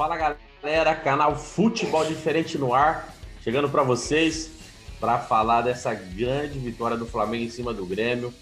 [0.00, 4.50] Fala galera, canal Futebol Diferente no ar, chegando para vocês
[4.98, 8.32] para falar dessa grande vitória do Flamengo em cima do Grêmio.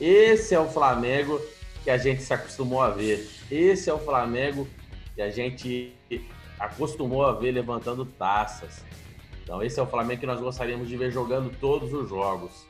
[0.00, 1.40] Esse é o Flamengo
[1.82, 3.28] que a gente se acostumou a ver.
[3.50, 4.68] Esse é o Flamengo
[5.16, 5.92] que a gente
[6.60, 8.84] acostumou a ver levantando taças.
[9.42, 12.64] Então, esse é o Flamengo que nós gostaríamos de ver jogando todos os jogos.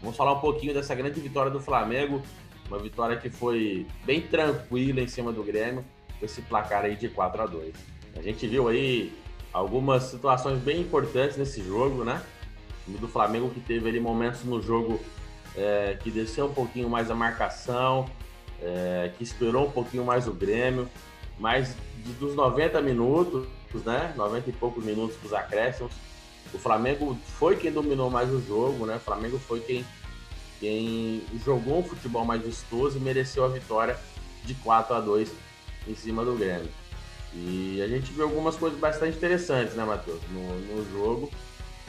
[0.00, 2.22] Vamos falar um pouquinho dessa grande vitória do Flamengo,
[2.68, 5.84] uma vitória que foi bem tranquila em cima do Grêmio
[6.22, 7.74] esse placar aí de 4 a 2
[8.16, 9.12] A gente viu aí
[9.52, 12.22] algumas situações bem importantes nesse jogo, né?
[12.88, 15.00] O do Flamengo que teve ali momentos no jogo
[15.56, 18.06] é, que desceu um pouquinho mais a marcação,
[18.60, 20.88] é, que esperou um pouquinho mais o Grêmio,
[21.38, 21.76] mas
[22.18, 23.46] dos 90 minutos,
[23.84, 24.12] né?
[24.16, 25.92] 90 e poucos minutos dos acréscimos,
[26.52, 28.96] o Flamengo foi quem dominou mais o jogo, né?
[28.96, 29.84] O Flamengo foi quem,
[30.60, 33.98] quem jogou um futebol mais vistoso e mereceu a vitória
[34.44, 35.32] de 4 a 2
[35.86, 36.68] em cima do Grêmio.
[37.34, 41.30] E a gente viu algumas coisas bastante interessantes, né, Matheus, no, no jogo.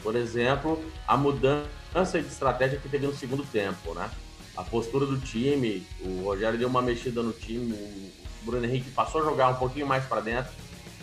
[0.02, 4.10] Por exemplo, a mudança de estratégia que teve no segundo tempo, né?
[4.56, 8.12] A postura do time, o Rogério deu uma mexida no time, o
[8.44, 10.52] Bruno Henrique passou a jogar um pouquinho mais para dentro,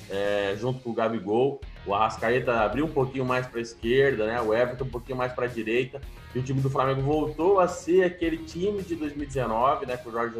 [0.09, 1.61] é, junto com o Gabigol.
[1.85, 4.41] O Arrascaeta abriu um pouquinho mais para a esquerda, né?
[4.41, 6.01] O Everton um pouquinho mais para a direita.
[6.33, 9.97] E o time do Flamengo voltou a ser aquele time de 2019, né?
[9.97, 10.35] Com o Jorge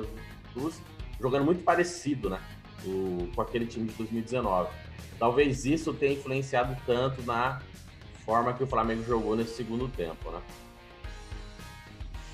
[0.54, 0.82] Jesus
[1.22, 2.42] jogando muito parecido, né?
[2.86, 4.70] O, com aquele time de 2019.
[5.20, 7.62] Talvez isso tenha influenciado tanto na
[8.26, 10.42] forma que o Flamengo jogou nesse segundo tempo, né?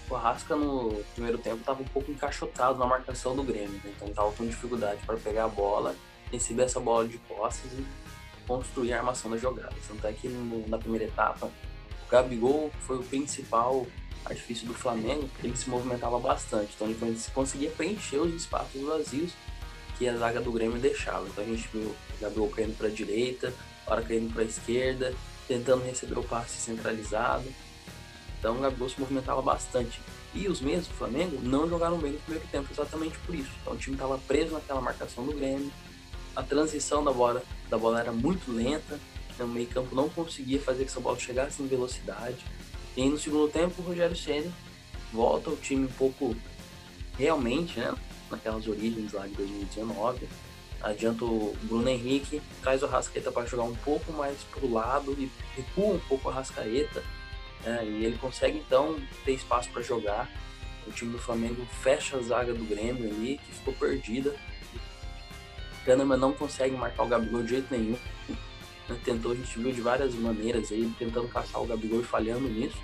[0.09, 3.91] O Arrasca no primeiro tempo estava um pouco encaixotado na marcação do Grêmio, né?
[3.93, 5.93] então estava com dificuldade para pegar a bola,
[6.31, 7.85] receber essa bola de costas e
[8.47, 9.75] construir a armação da jogada.
[9.85, 13.85] Tanto é que no, na primeira etapa, o Gabigol foi o principal
[14.29, 16.73] artifício do Flamengo, ele se movimentava bastante.
[16.75, 19.31] Então ele conseguia preencher os espaços vazios
[19.97, 21.27] que a zaga do Grêmio deixava.
[21.27, 23.53] Então a gente viu o Gabriel caindo para a direita,
[23.85, 25.13] hora caindo para a esquerda,
[25.47, 27.45] tentando receber o passe centralizado.
[28.39, 29.99] Então o Gabriel se movimentava bastante.
[30.33, 33.49] E os mesmos do Flamengo não jogaram bem no primeiro tempo, exatamente por isso.
[33.61, 35.71] Então o time estava preso naquela marcação do Grêmio.
[36.35, 38.99] A transição da bola, da bola era muito lenta.
[39.33, 42.43] Então, o meio campo não conseguia fazer que essa bola chegasse em velocidade.
[42.97, 44.51] E aí no segundo tempo o Rogério Ceni
[45.13, 46.35] volta o time um pouco
[47.15, 47.93] realmente, né?
[48.31, 50.27] Naquelas origens lá de 2019.
[50.81, 55.31] Adianta o Bruno Henrique, traz o Rascaeta para jogar um pouco mais pro lado e
[55.55, 57.03] recua um pouco a Rascaeta.
[57.63, 60.27] Né, e ele consegue então ter espaço para jogar.
[60.87, 64.35] O time do Flamengo fecha a zaga do Grêmio ali, que ficou perdida.
[65.81, 67.97] O Kahneman não consegue marcar o Gabigol de jeito nenhum.
[68.87, 72.47] Né, tentou, a gente viu de várias maneiras aí, tentando caçar o Gabigol e falhando
[72.47, 72.77] nisso.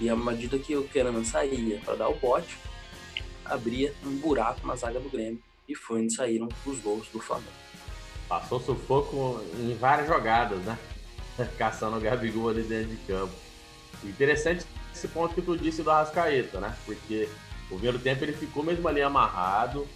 [0.00, 2.56] E à medida que o Kahneman saía para dar o bote,
[3.44, 7.50] abria um buraco na zaga do Grêmio e foi onde saíram os gols do Flamengo.
[8.28, 10.78] Passou sufoco em várias jogadas, né?
[11.58, 13.32] Caçando o Gabigol ali dentro de campo.
[14.04, 16.76] Interessante esse ponto que tu disse do Arrascaeta, né?
[16.84, 17.28] Porque
[17.70, 19.86] o primeiro tempo ele ficou mesmo ali amarrado.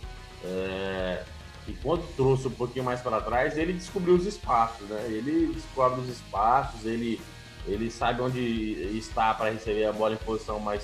[0.44, 1.24] É...
[1.69, 5.05] E quando trouxe um pouquinho mais para trás, ele descobriu os espaços, né?
[5.09, 7.21] Ele descobre os espaços, ele
[7.67, 8.41] ele sabe onde
[8.99, 10.83] está para receber a bola em posição mais,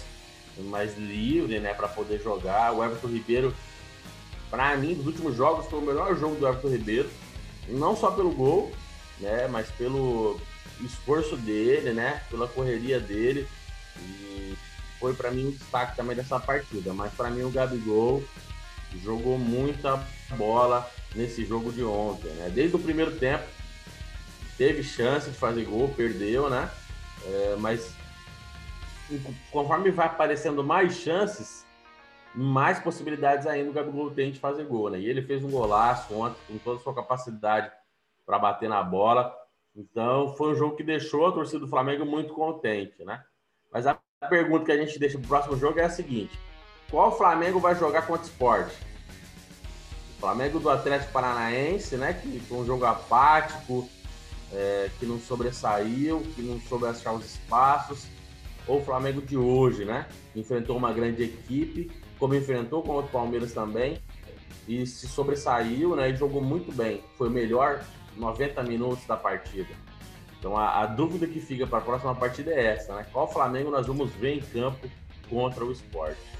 [0.58, 2.72] mais livre, né, para poder jogar.
[2.72, 3.54] O Everton Ribeiro,
[4.50, 7.10] para mim, dos últimos jogos, foi o melhor jogo do Everton Ribeiro,
[7.68, 8.72] não só pelo gol,
[9.18, 10.40] né, mas pelo
[10.80, 13.46] esforço dele, né, pela correria dele.
[14.00, 14.56] E
[15.00, 16.94] foi para mim um destaque também dessa partida.
[16.94, 18.22] Mas para mim o Gabigol
[18.96, 20.02] jogou muita
[20.36, 22.50] bola nesse jogo de ontem, né?
[22.50, 23.44] Desde o primeiro tempo
[24.56, 26.70] teve chance de fazer gol, perdeu, né?
[27.24, 27.94] É, mas
[29.50, 31.66] conforme vai aparecendo mais chances,
[32.34, 35.00] mais possibilidades ainda o Gabigol tem de fazer gol, né?
[35.00, 37.70] E ele fez um golaço ontem, com toda a sua capacidade
[38.26, 39.34] para bater na bola.
[39.74, 43.22] Então, foi um jogo que deixou a torcida do Flamengo muito contente, né?
[43.72, 43.98] Mas a
[44.28, 46.38] pergunta que a gente deixa para o próximo jogo é a seguinte:
[46.90, 48.76] qual Flamengo vai jogar contra o esporte?
[50.18, 52.12] Flamengo do Atlético Paranaense, né?
[52.12, 53.88] Que foi um jogo apático,
[54.52, 58.06] é, que não sobressaiu, que não soube achar os espaços,
[58.66, 60.06] ou o Flamengo de hoje, né?
[60.34, 64.00] Enfrentou uma grande equipe, como enfrentou contra o Palmeiras também,
[64.66, 66.10] e se sobressaiu, né?
[66.10, 67.02] E jogou muito bem.
[67.16, 67.84] Foi o melhor
[68.16, 69.72] 90 minutos da partida.
[70.38, 73.06] Então a, a dúvida que fica para a próxima partida é essa, né?
[73.12, 74.88] Qual Flamengo nós vamos ver em campo
[75.28, 76.37] contra o esporte?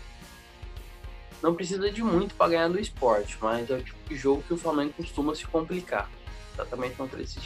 [1.43, 4.55] Não precisa de muito para ganhar do esporte, mas é o tipo de jogo que
[4.55, 6.11] o Flamengo costuma se complicar.
[6.55, 7.43] Exatamente contra esses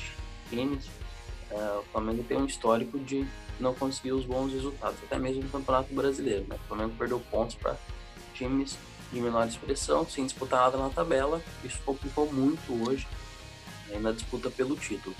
[0.48, 0.86] times.
[1.50, 3.26] Uh, o Flamengo tem um histórico de
[3.60, 6.46] não conseguir os bons resultados, até mesmo no Campeonato Brasileiro.
[6.48, 6.56] Né?
[6.64, 7.76] O Flamengo perdeu pontos para
[8.34, 8.78] times
[9.12, 11.42] de menor expressão, sem disputar nada na tabela.
[11.62, 13.06] Isso complicou muito hoje.
[13.88, 15.14] né, na disputa pelo título.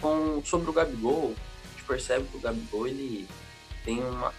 [0.00, 1.34] Com, sobre o Gabigol,
[1.64, 3.26] a gente percebe que o Gabigol ele
[3.82, 4.34] tem uma,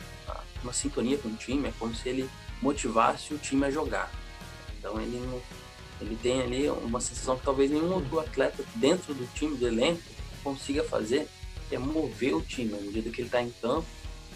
[0.61, 2.29] uma sintonia com o time, é como se ele
[2.61, 4.11] motivasse o time a jogar.
[4.77, 5.19] Então ele,
[6.01, 10.01] ele tem ali uma sensação que talvez nenhum outro atleta dentro do time, do elenco,
[10.43, 11.27] consiga fazer,
[11.67, 12.73] que é mover o time.
[12.73, 13.87] À medida que ele está em campo,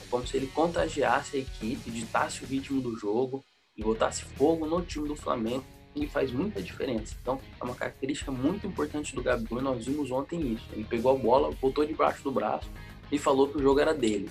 [0.01, 3.43] é como se ele contagiasse a equipe, ditasse o ritmo do jogo
[3.77, 5.63] e botasse fogo no time do Flamengo
[5.95, 7.15] e faz muita diferença.
[7.21, 10.65] Então, é uma característica muito importante do Gabigol e nós vimos ontem isso.
[10.71, 12.69] Ele pegou a bola, botou debaixo do braço
[13.11, 14.29] e falou que o jogo era dele.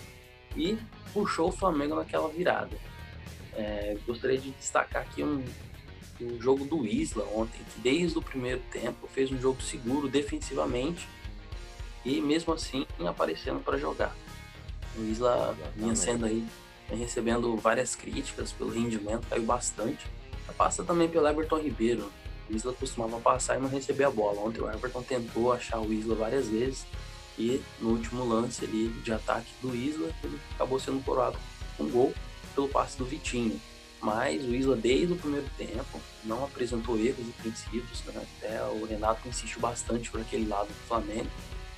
[0.56, 0.76] E
[1.12, 2.76] puxou o Flamengo naquela virada.
[3.58, 5.44] É, gostaria de destacar aqui um,
[6.20, 11.08] um jogo do Isla ontem, que desde o primeiro tempo fez um jogo seguro defensivamente
[12.05, 14.16] e mesmo assim aparecendo para jogar.
[14.96, 16.46] O Isla vinha sendo aí,
[16.88, 20.06] recebendo várias críticas pelo rendimento, caiu bastante
[20.58, 22.10] passa também pelo Everton Ribeiro.
[22.50, 24.40] O Isla costumava passar e não receber a bola.
[24.40, 26.84] Ontem o Everton tentou achar o Isla várias vezes
[27.38, 31.38] e no último lance ali de ataque do Isla, ele acabou sendo coroado
[31.76, 32.14] com um gol
[32.55, 33.61] pelo passe do Vitinho.
[34.00, 38.02] Mas o Isla, desde o primeiro tempo, não apresentou erros defensivos.
[38.05, 38.23] Né?
[38.38, 41.29] Até o Renato insistiu bastante por aquele lado do Flamengo.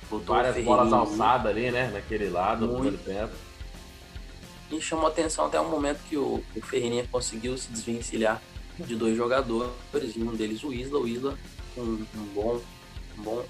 [0.09, 1.89] Botou Várias bolas alçadas ali, né?
[1.91, 3.33] Naquele lado no primeiro tempo.
[4.69, 8.41] E chamou atenção até o momento que o, o Ferreirinha conseguiu se desvencilhar
[8.77, 10.99] de dois jogadores, e um deles o Isla.
[10.99, 11.37] O Isla,
[11.77, 12.61] um, um bom,
[13.17, 13.45] um bom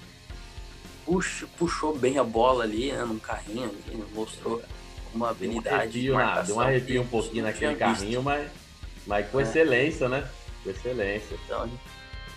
[1.04, 4.62] puxa, puxou bem a bola ali, né, num carrinho, ali, mostrou
[5.14, 6.02] uma habilidade.
[6.02, 8.50] Deu um arrepio, deu um arrepio um pouquinho naquele carrinho, mas,
[9.06, 9.42] mas com é.
[9.42, 10.28] excelência, né?
[10.62, 11.36] Com excelência.
[11.44, 11.70] Então,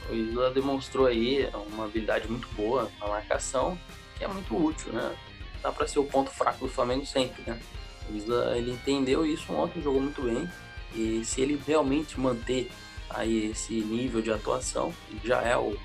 [0.09, 3.77] o Isla demonstrou aí uma habilidade muito boa na marcação,
[4.17, 5.15] que é muito útil, né?
[5.61, 7.59] Dá para ser o ponto fraco do Flamengo sempre, né?
[8.09, 10.47] O Isla, ele entendeu isso ontem, jogou muito bem.
[10.93, 12.71] E se ele realmente manter
[13.09, 14.93] aí esse nível de atuação,
[15.23, 15.75] já é o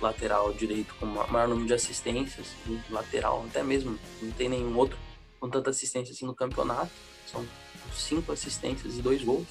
[0.00, 2.54] lateral direito com o maior número de assistências,
[2.88, 4.96] lateral até mesmo, não tem nenhum outro
[5.40, 6.90] com tanta assistência assim no campeonato,
[7.30, 7.46] são
[7.92, 9.48] cinco assistências e dois gols.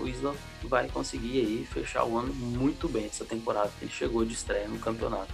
[0.00, 0.34] O Isla
[0.64, 4.68] vai conseguir aí fechar o ano muito bem essa temporada que ele chegou de estreia
[4.68, 5.32] no campeonato.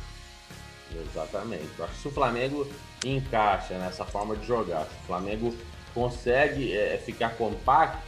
[1.10, 1.68] Exatamente.
[1.78, 2.66] Eu acho que se o Flamengo
[3.04, 5.54] encaixa nessa forma de jogar, se o Flamengo
[5.92, 8.02] consegue é, ficar compacto,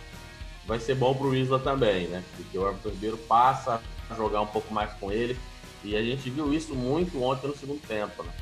[0.66, 2.24] vai ser bom para o Isla também, né?
[2.36, 5.38] Porque o Everton Ribeiro passa a jogar um pouco mais com ele.
[5.84, 8.32] E a gente viu isso muito ontem no segundo tempo, né?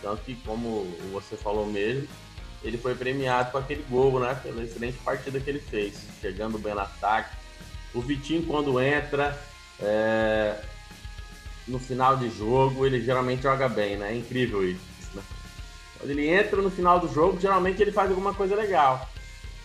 [0.00, 2.08] Tanto que, como você falou mesmo,
[2.64, 4.38] ele foi premiado com aquele gol, né?
[4.42, 7.36] Pela excelente partida que ele fez, chegando bem no ataque.
[7.92, 9.38] O Vitinho, quando entra
[9.80, 10.60] é...
[11.66, 14.12] no final de jogo, ele geralmente joga bem, né?
[14.12, 14.80] É incrível isso,
[15.14, 15.22] né?
[15.98, 19.08] Quando ele entra no final do jogo, geralmente ele faz alguma coisa legal.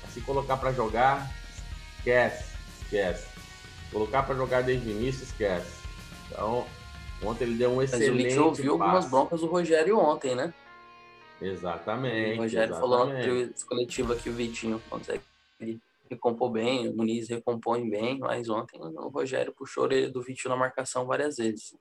[0.10, 1.32] Se colocar para jogar,
[1.98, 2.46] esquece,
[2.82, 3.28] esquece.
[3.92, 5.78] Colocar para jogar desde o início, esquece.
[6.30, 6.66] Então,
[7.24, 8.24] ontem ele deu um excelente.
[8.24, 10.54] Mas o ouviu algumas broncas do Rogério ontem, né?
[11.42, 12.40] Exatamente.
[12.40, 12.80] O Rogério exatamente.
[12.80, 15.22] falou na coletiva que o Vitinho consegue
[16.10, 20.60] recompor bem, o Muniz recompõe bem, mas ontem o Rogério puxou ele do Vitinho na
[20.60, 21.76] marcação várias vezes.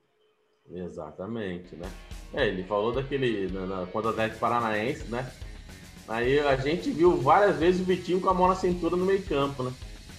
[0.69, 1.89] Exatamente, né?
[2.33, 5.31] É, ele falou daquele, na, na, contra o Atlético Paranaense, né?
[6.07, 9.23] Aí a gente viu várias vezes o Vitinho com a mão na cintura no meio
[9.23, 9.73] campo, né?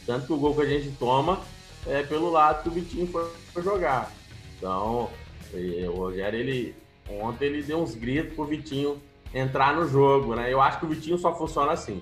[0.07, 1.43] Tanto que o gol que a gente toma
[1.87, 4.11] é pelo lado que o Vitinho foi jogar.
[4.57, 5.11] Então,
[5.53, 6.75] o Rogério, ele,
[7.09, 9.01] ontem ele deu uns gritos pro Vitinho
[9.33, 10.53] entrar no jogo, né?
[10.53, 12.01] Eu acho que o Vitinho só funciona assim.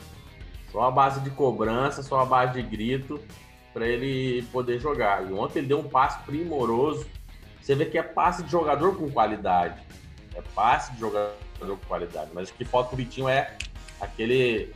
[0.70, 3.20] Só a base de cobrança, só a base de grito
[3.72, 5.28] para ele poder jogar.
[5.28, 7.06] E ontem ele deu um passe primoroso.
[7.60, 9.80] Você vê que é passe de jogador com qualidade.
[10.34, 12.30] É passe de jogador com qualidade.
[12.32, 13.56] Mas o que falta pro Vitinho é
[14.00, 14.72] aquele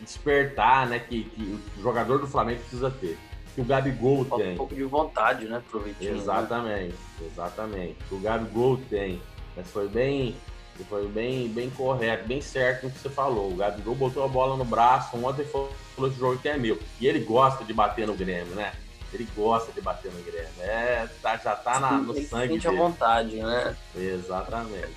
[0.00, 3.18] despertar, né, que, que, o jogador do Flamengo precisa ter.
[3.54, 4.54] Que o Gabigol Falta tem.
[4.54, 6.16] um pouco de vontade, né, pro Vitinho.
[6.16, 7.26] Exatamente, né?
[7.26, 7.96] exatamente.
[8.08, 9.20] Que o Gabigol tem.
[9.56, 10.36] Mas foi bem,
[10.84, 13.50] foi bem, bem correto, bem certo no que você falou.
[13.50, 15.70] O Gabigol botou a bola no braço, ontem falou
[16.04, 16.78] esse jogo que é meu.
[17.00, 18.72] E ele gosta de bater no Grêmio, né?
[19.12, 20.48] Ele gosta de bater no Grêmio.
[20.60, 22.76] É, tá, já tá na, no ele sangue sente dele.
[22.76, 23.76] a vontade, né?
[23.96, 24.94] Exatamente.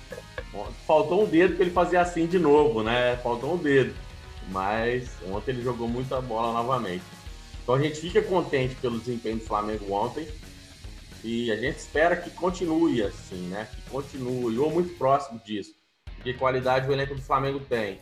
[0.86, 3.16] Faltou um dedo para ele fazer assim de novo, né?
[3.22, 3.94] Faltou um dedo.
[4.50, 7.02] Mas ontem ele jogou muita bola novamente.
[7.62, 10.28] Então a gente fica contente pelo desempenho do Flamengo ontem.
[11.24, 13.66] E a gente espera que continue assim, né?
[13.74, 15.74] Que continue, ou muito próximo disso.
[16.22, 17.98] Que qualidade o elenco do Flamengo tem.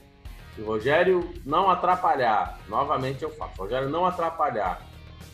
[0.57, 4.85] Se o Rogério não atrapalhar, novamente eu faço, o Rogério não atrapalhar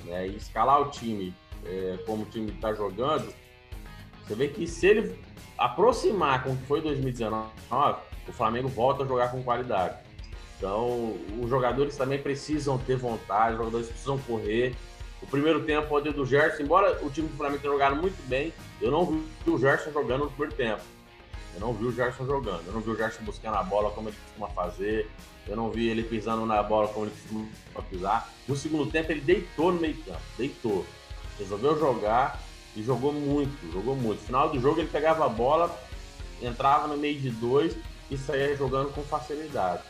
[0.05, 3.33] né, e escalar o time é, como o time está jogando,
[4.23, 5.19] você vê que se ele
[5.57, 7.49] aproximar com o que foi 2019,
[8.29, 9.97] o Flamengo volta a jogar com qualidade.
[10.59, 14.77] Então, os jogadores também precisam ter vontade, os jogadores precisam correr.
[15.31, 18.91] Primeiro tempo ontem do Gerson, embora o time do Flamengo tenha jogado muito bem, eu
[18.91, 20.83] não vi o Gerson jogando no primeiro tempo.
[21.55, 22.63] Eu não vi o Gerson jogando.
[22.67, 25.11] Eu não vi o Gerson buscando a bola como ele costuma fazer.
[25.47, 28.31] Eu não vi ele pisando na bola como ele costuma pisar.
[28.47, 30.21] No segundo tempo, ele deitou no meio campo.
[30.37, 30.87] Deitou.
[31.39, 32.41] Resolveu jogar
[32.77, 33.73] e jogou muito.
[33.73, 34.21] Jogou muito.
[34.21, 35.77] No final do jogo, ele pegava a bola,
[36.41, 37.77] entrava no meio de dois
[38.11, 39.83] e saía jogando com facilidade.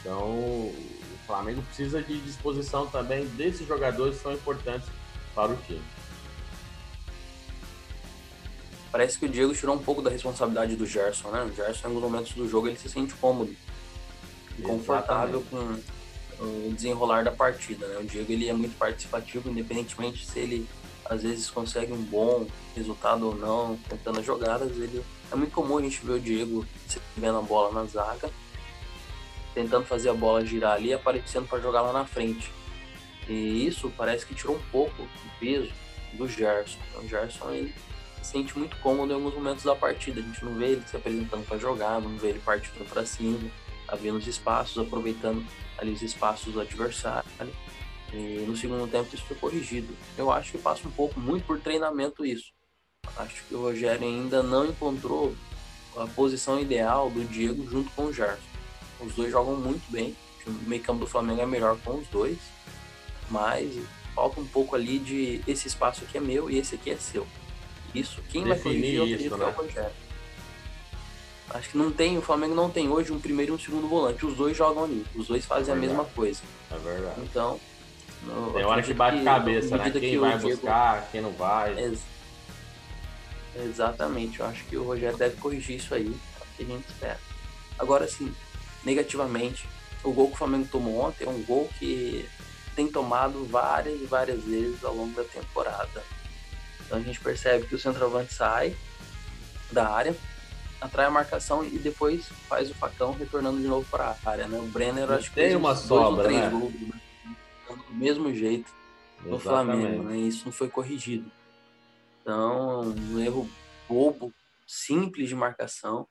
[0.00, 0.72] Então,
[1.30, 4.88] Flamengo precisa de disposição também desses jogadores que são importantes
[5.32, 5.82] para o time.
[8.90, 11.44] Parece que o Diego tirou um pouco da responsabilidade do Gerson, né?
[11.44, 13.54] O Gerson, em alguns momentos do jogo, ele se sente cômodo
[14.58, 15.80] e confortável com
[16.40, 17.98] o desenrolar da partida, né?
[17.98, 20.68] O Diego, ele é muito participativo, independentemente se ele,
[21.04, 25.04] às vezes, consegue um bom resultado ou não, tentando as jogadas, ele...
[25.30, 28.28] É muito comum a gente ver o Diego recebendo a bola na zaga,
[29.54, 32.50] tentando fazer a bola girar ali, aparecendo para jogar lá na frente.
[33.28, 35.72] E isso parece que tirou um pouco do peso
[36.14, 36.78] do Gerson.
[36.88, 37.74] Então, o Gerson, ele
[38.22, 40.20] se sente muito cômodo em alguns momentos da partida.
[40.20, 43.38] A gente não vê ele se apresentando para jogar, não vê ele partindo para cima,
[43.86, 45.44] abrindo os espaços, aproveitando
[45.78, 47.28] ali os espaços do adversário.
[48.12, 49.96] E no segundo tempo isso foi corrigido.
[50.18, 52.52] Eu acho que passa um pouco muito por treinamento isso.
[53.16, 55.34] Acho que o Rogério ainda não encontrou
[55.96, 58.49] a posição ideal do Diego junto com o Gerson.
[59.00, 60.16] Os dois jogam muito bem.
[60.46, 62.38] O meio campo do Flamengo é melhor com os dois.
[63.28, 63.78] Mas
[64.14, 67.26] falta um pouco ali de esse espaço aqui é meu e esse aqui é seu.
[67.94, 69.44] Isso, quem Definir vai corrigir eu acredito né?
[69.44, 69.92] é o Rogério.
[71.50, 74.24] Acho que não tem, o Flamengo não tem hoje um primeiro e um segundo volante.
[74.24, 76.40] Os dois jogam ali, os dois fazem é a mesma coisa.
[76.70, 77.20] É verdade.
[77.22, 77.58] Então.
[78.54, 79.90] Tem hora que bate que, cabeça, né?
[79.90, 80.56] Quem vai Diego...
[80.56, 81.76] buscar, quem não vai.
[81.78, 82.00] Ex
[83.56, 86.88] Exatamente, eu acho que o Rogério deve corrigir isso aí, é o que a gente
[86.88, 87.18] espera.
[87.78, 88.32] Agora sim,
[88.84, 89.68] negativamente,
[90.02, 92.28] o gol que o Flamengo tomou ontem é um gol que
[92.74, 96.02] tem tomado várias e várias vezes ao longo da temporada.
[96.86, 98.74] Então a gente percebe que o centroavante sai
[99.70, 100.16] da área,
[100.80, 104.58] atrai a marcação e depois faz o facão retornando de novo para a área, né?
[104.58, 106.48] O Brenner acho que tem uma sobra, três né?
[106.48, 107.00] gols né?
[107.68, 108.72] do mesmo jeito
[109.24, 110.16] no Flamengo, né?
[110.16, 111.30] Isso não foi corrigido.
[112.22, 113.48] Então, um erro
[113.88, 114.32] bobo,
[114.66, 116.06] simples de marcação,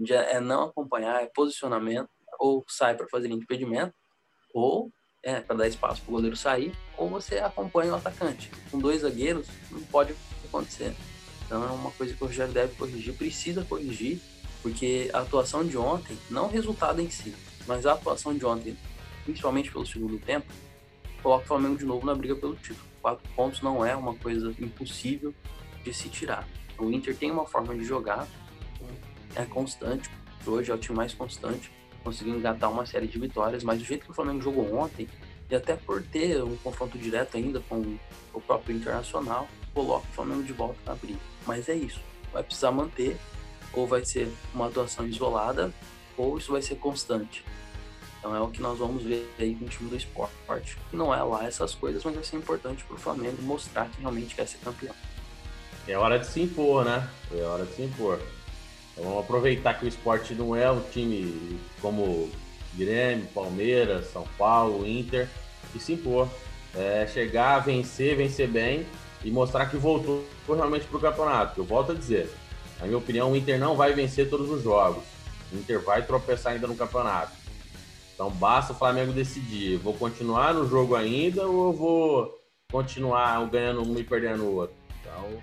[0.00, 2.08] já é não acompanhar, é posicionamento,
[2.38, 3.94] ou sai para fazer impedimento,
[4.54, 4.90] ou
[5.22, 8.50] é, para dar espaço para o goleiro sair, ou você acompanha o atacante.
[8.70, 10.94] Com dois zagueiros, não pode acontecer.
[11.44, 14.20] Então é uma coisa que o Rogério deve corrigir, precisa corrigir,
[14.62, 17.34] porque a atuação de ontem, não o resultado em si,
[17.66, 18.76] mas a atuação de ontem,
[19.24, 20.46] principalmente pelo segundo tempo,
[21.22, 22.86] coloca o Flamengo de novo na briga pelo título.
[23.00, 25.34] Quatro pontos não é uma coisa impossível
[25.84, 26.48] de se tirar.
[26.78, 28.26] O Inter tem uma forma de jogar,
[29.34, 30.10] é constante,
[30.46, 31.70] hoje é o time mais constante,
[32.04, 35.08] conseguiu engatar uma série de vitórias, mas do jeito que o Flamengo jogou ontem,
[35.50, 37.98] e até por ter um confronto direto ainda com
[38.32, 41.18] o próprio Internacional, coloca o Flamengo de volta na briga.
[41.46, 42.00] Mas é isso,
[42.32, 43.16] vai precisar manter,
[43.72, 45.72] ou vai ser uma atuação isolada,
[46.16, 47.44] ou isso vai ser constante.
[48.18, 50.76] Então é o que nós vamos ver aí com o time do esporte.
[50.92, 54.34] Não é lá essas coisas, mas vai ser importante para o Flamengo mostrar que realmente
[54.34, 54.94] quer ser campeão.
[55.86, 57.08] É hora de se impor, né?
[57.32, 58.20] É hora de se impor.
[58.96, 62.30] Então, vamos aproveitar que o esporte não é um time como
[62.74, 65.28] Grêmio, Palmeiras, São Paulo, Inter,
[65.74, 66.28] e se impor.
[66.74, 68.86] É chegar, vencer, vencer bem
[69.22, 71.60] e mostrar que voltou realmente para o campeonato.
[71.60, 72.30] Eu volto a dizer,
[72.80, 75.02] na minha opinião, o Inter não vai vencer todos os jogos.
[75.52, 77.32] O Inter vai tropeçar ainda no campeonato.
[78.14, 83.98] Então basta o Flamengo decidir, vou continuar no jogo ainda ou vou continuar ganhando um
[83.98, 84.74] e perdendo o outro.
[85.00, 85.38] Então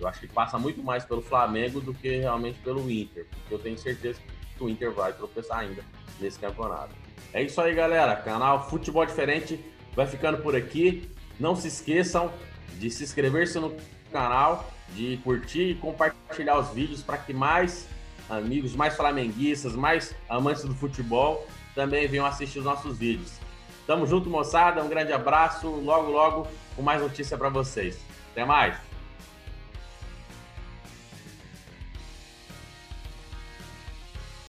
[0.00, 3.58] eu acho que passa muito mais pelo Flamengo do que realmente pelo Inter, porque eu
[3.58, 4.20] tenho certeza
[4.56, 5.84] que o Inter vai tropeçar ainda
[6.20, 6.94] nesse campeonato.
[7.32, 8.16] É isso aí, galera.
[8.16, 9.58] Canal Futebol Diferente
[9.94, 11.10] vai ficando por aqui.
[11.38, 12.32] Não se esqueçam
[12.78, 13.76] de se inscrever-se no
[14.10, 17.86] canal, de curtir e compartilhar os vídeos para que mais
[18.28, 23.38] amigos, mais flamenguistas, mais amantes do futebol também venham assistir os nossos vídeos.
[23.86, 24.82] Tamo junto, moçada.
[24.82, 25.68] Um grande abraço.
[25.68, 27.98] Logo, logo, com mais notícia para vocês.
[28.32, 28.87] Até mais.